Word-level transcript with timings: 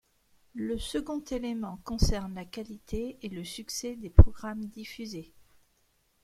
Le 0.55 0.79
second 0.79 1.23
élément 1.29 1.79
concerne 1.83 2.33
la 2.33 2.43
qualité 2.43 3.19
et 3.21 3.29
le 3.29 3.43
succès 3.43 3.95
des 3.95 4.09
programmes 4.09 4.65
diffusés. 4.65 5.31